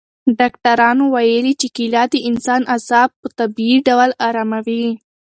[0.39, 4.85] ډاکټرانو ویلي چې کیله د انسان اعصاب په طبیعي ډول اراموي.